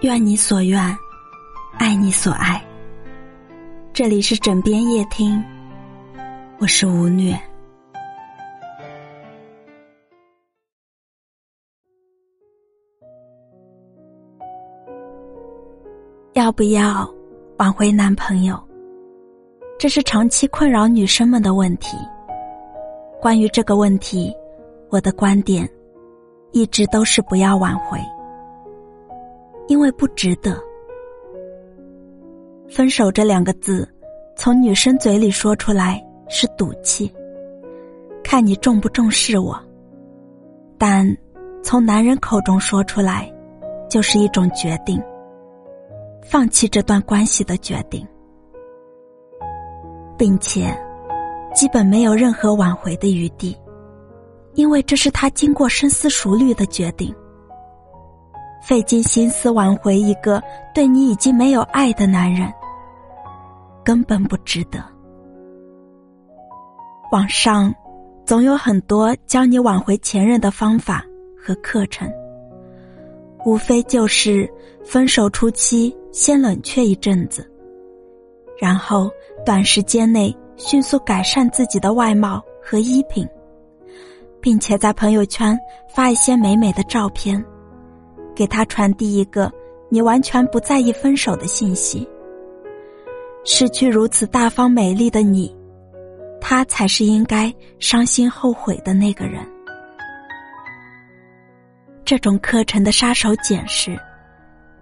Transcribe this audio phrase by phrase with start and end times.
[0.00, 0.80] 愿你所愿，
[1.78, 2.62] 爱你所爱。
[3.92, 5.42] 这里是枕边夜听，
[6.58, 7.38] 我是吴虐。
[16.34, 17.08] 要不要
[17.58, 18.58] 挽回男朋友？
[19.78, 21.96] 这是长期困扰女生们的问题。
[23.20, 24.34] 关于这个问题，
[24.88, 25.68] 我的观点
[26.52, 27.98] 一直都是不要挽回，
[29.68, 30.56] 因为不值得。
[32.68, 33.88] 分手这两个字，
[34.36, 37.12] 从女生嘴里说出来是赌气，
[38.22, 39.54] 看你重不重视我；
[40.78, 41.06] 但
[41.62, 43.30] 从男人口中说出来，
[43.88, 45.02] 就是一种决定。
[46.22, 48.06] 放弃这段关系的决定，
[50.16, 50.74] 并且
[51.52, 53.54] 基本没有任何挽回的余地，
[54.54, 57.14] 因为这是他经过深思熟虑的决定。
[58.62, 60.40] 费尽心思挽回一个
[60.72, 62.52] 对你已经没有爱的男人，
[63.84, 64.82] 根本不值得。
[67.10, 67.74] 网上
[68.24, 71.04] 总有很多教你挽回前任的方法
[71.36, 72.10] 和课程。
[73.44, 74.48] 无非就是
[74.84, 77.50] 分手初期先冷却一阵子，
[78.60, 79.10] 然后
[79.44, 83.26] 短时间内迅速改善自己的外貌和衣品，
[84.42, 87.42] 并且在朋友圈发一些美美的照片，
[88.34, 89.50] 给他传递一个
[89.88, 92.06] 你完全不在意分手的信息。
[93.44, 95.56] 失去如此大方美丽的你，
[96.40, 99.40] 他才是应该伤心后悔的那个人。
[102.04, 103.98] 这种课程的杀手锏是，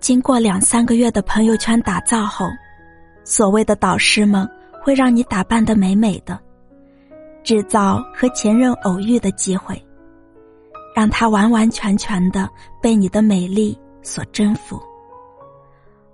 [0.00, 2.46] 经过两三个月的朋友圈打造后，
[3.24, 4.48] 所谓的导师们
[4.80, 6.38] 会让你打扮的美美的，
[7.48, 9.82] 制造和前任偶遇的机会，
[10.94, 12.46] 让他完完全全的
[12.78, 14.78] 被你的美丽所征服，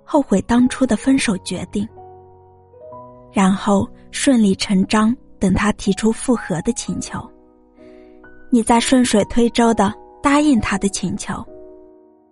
[0.05, 1.85] 后悔当初的分手决定，
[3.33, 7.19] 然后顺理成章等他提出复合的请求，
[8.49, 9.93] 你再顺水推舟的。
[10.23, 11.45] 答应他的请求，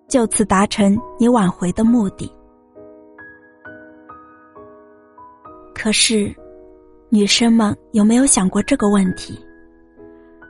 [0.07, 2.33] 就此达成你挽回的目的。
[5.75, 6.33] 可是，
[7.13, 9.39] 女生们有没有想过这个问题？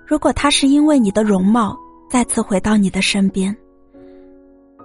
[0.07, 1.78] 如果他是因为你的容貌
[2.09, 3.53] 再次回到你的身边，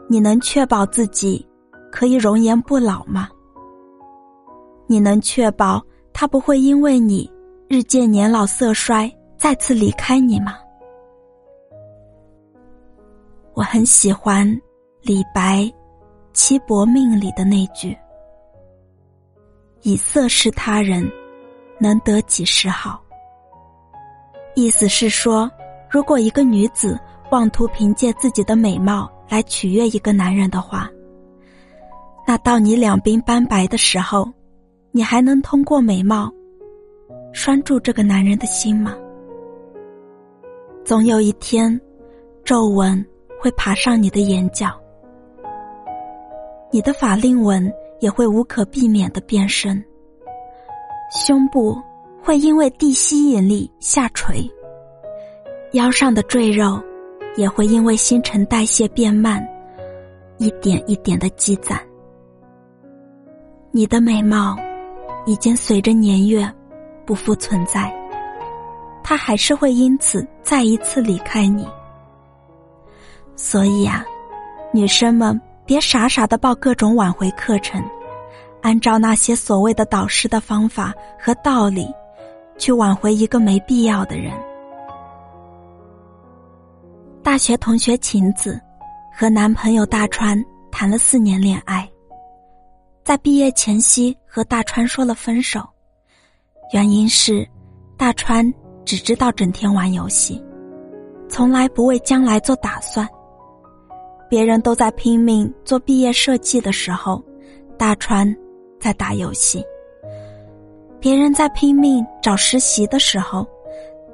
[0.08, 1.46] 你能确保自己
[1.92, 3.28] 可以容颜不老吗？
[4.88, 5.80] 你能确保
[6.12, 7.30] 他不会因为你
[7.68, 10.56] 日渐年老色衰再次离开你吗？
[13.54, 14.44] 我很喜欢
[15.00, 15.60] 李白
[16.32, 17.96] 《七薄命》里的那句
[19.82, 21.08] ：“以色侍他人，
[21.78, 23.00] 能得几时好？”
[24.54, 25.50] 意思是说，
[25.90, 26.98] 如果一个女子
[27.30, 30.90] 妄图凭借自己的美貌来取悦一个男人的话，
[32.26, 34.28] 那到你两鬓斑白的时候，
[34.90, 36.32] 你还能通过美貌
[37.32, 38.96] 拴住这个男人的心吗？
[40.84, 41.80] 总有一天，
[42.44, 43.04] 皱纹。
[43.40, 44.68] 会爬上你的眼角，
[46.72, 49.80] 你的法令纹也会无可避免的变深，
[51.10, 51.80] 胸部
[52.22, 54.48] 会因为地吸引力下垂，
[55.72, 56.78] 腰上的赘肉
[57.36, 59.46] 也会因为新陈代谢变慢，
[60.36, 61.80] 一点一点的积攒。
[63.70, 64.56] 你的美貌
[65.24, 66.46] 已经随着年月
[67.06, 67.90] 不复存在，
[69.02, 71.66] 他还是会因此再一次离开你。
[73.34, 74.04] 所以啊，
[74.72, 77.82] 女生们别傻傻的报各种挽回课程，
[78.62, 81.86] 按照那些所谓的导师的方法和道理，
[82.58, 84.32] 去挽回一个没必要的人。
[87.22, 88.60] 大学同学晴子
[89.14, 91.88] 和男朋友大川谈了四年恋爱，
[93.04, 95.60] 在毕业前夕和大川说了分手，
[96.72, 97.46] 原因是
[97.96, 98.50] 大川
[98.84, 100.42] 只知道整天玩游戏，
[101.28, 103.06] 从来不为将来做打算。
[104.28, 107.22] 别人都在拼命做毕业设计的时候，
[107.78, 108.34] 大川
[108.80, 109.60] 在打游戏；
[111.00, 113.46] 别人在拼命找实习的时候，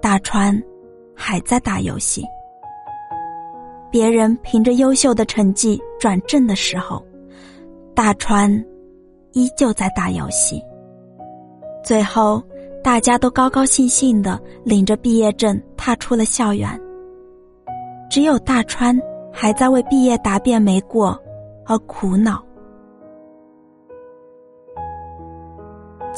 [0.01, 0.61] 大川
[1.15, 2.23] 还在打游戏；
[3.91, 7.05] 别人凭着优秀的成绩转正的时候，
[7.95, 8.51] 大川
[9.33, 10.63] 依旧在打游戏。
[11.83, 12.43] 最后，
[12.83, 16.69] 大家都高高兴兴的领着毕业证踏出了校园，
[18.11, 18.99] 只有大川。
[19.37, 21.21] 还在为毕业答辩没过
[21.67, 22.41] 而苦恼，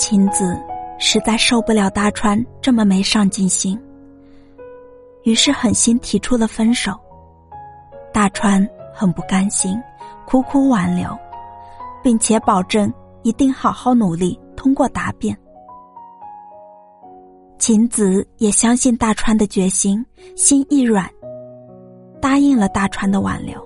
[0.08, 0.56] 晴子
[1.00, 3.76] 实在受不了大川这么没上进心，
[5.24, 6.92] 于是狠心提出了分手。
[8.12, 8.64] 大川
[8.94, 9.76] 很不甘心，
[10.24, 11.08] 苦苦挽留，
[12.04, 12.88] 并且保证
[13.24, 15.36] 一定好好努力通过答辩。
[17.58, 20.06] 晴子也相信大川的决心，
[20.36, 21.10] 心一软，
[22.22, 23.60] 答应了大川的挽留。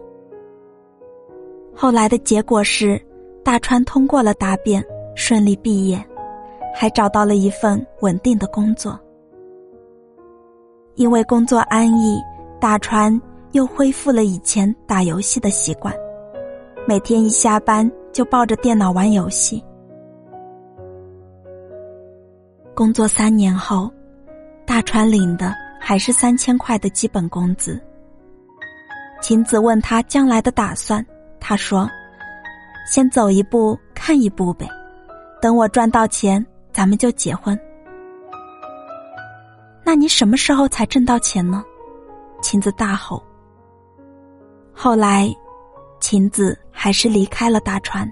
[1.77, 2.99] 后来的结果是，
[3.45, 4.83] 大川通过了答辩，
[5.15, 6.03] 顺利毕业，
[6.75, 8.99] 还找到了一份稳定的工作。
[10.95, 12.21] 因为工作安逸，
[12.61, 13.21] 大川
[13.53, 15.95] 又恢复了以前打游戏的习惯，
[16.87, 19.63] 每天一下班就抱着电脑玩游戏。
[22.75, 23.91] 工作三年后，
[24.67, 27.81] 大川领的还是三千块的基本工资。
[29.21, 31.05] 晴子问他将来的打算。
[31.43, 31.89] 他说
[32.87, 34.69] ：“先走一步看一步呗，
[35.41, 37.59] 等我赚到钱，咱们就结婚。”
[39.85, 41.65] 那你什么时候才挣到钱呢？
[42.43, 43.23] 晴子大吼。
[44.73, 45.29] 后来，
[46.01, 48.11] 晴子还是离开了大川，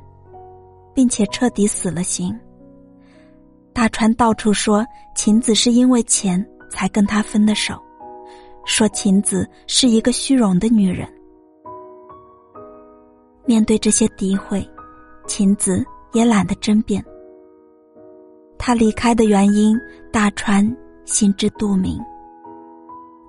[0.93, 2.37] 并且彻底死了心。
[3.72, 4.84] 大川到处说
[5.14, 7.81] 晴子是因为钱才跟他分的手，
[8.64, 11.08] 说晴子是一个虚荣的女人。
[13.44, 14.69] 面对这些诋毁，
[15.26, 17.05] 晴子也懒得争辩。
[18.58, 19.78] 他离开的原因，
[20.12, 21.99] 大川心知肚明。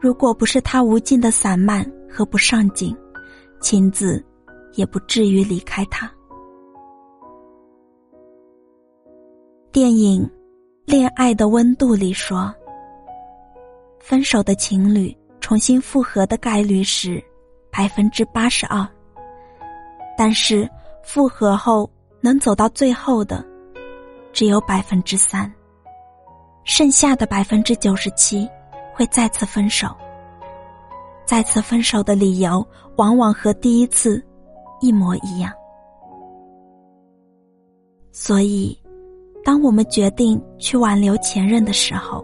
[0.01, 2.95] 如果不是他无尽的散漫和不上进，
[3.61, 4.23] 晴子
[4.73, 6.09] 也不至于离开他。
[9.71, 10.23] 电影
[10.85, 12.53] 《恋爱的温度》里说，
[13.99, 17.23] 分手的情侣重新复合的概率是
[17.71, 18.87] 百分之八十二。
[20.17, 20.67] 但是
[21.03, 21.89] 复合后
[22.19, 23.45] 能走到最后的，
[24.39, 25.53] 只有百分之三，
[26.63, 28.49] 剩下的百分之九十七
[28.93, 29.89] 会再次分手。
[31.25, 32.65] 再次分手的理由
[32.95, 34.25] 往往和第一次
[34.79, 35.51] 一模一样。
[38.13, 38.81] 所以，
[39.43, 42.23] 当我们决定去挽留前任的时候，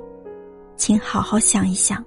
[0.77, 2.01] 请好好想一想：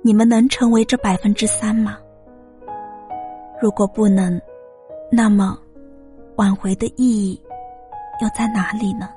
[0.00, 1.98] 你们能成为这百分之三吗？
[3.60, 4.40] 如果不能，
[5.12, 5.58] 那么，
[6.36, 7.38] 挽回的意义
[8.20, 9.08] 又在哪里呢？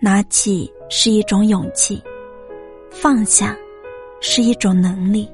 [0.00, 2.02] 拿起是一种勇气，
[2.90, 3.56] 放下
[4.20, 5.30] 是一种能力。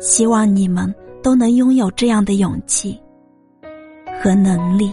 [0.00, 3.00] 希望你们都能拥有这样的勇气
[4.22, 4.92] 和能力。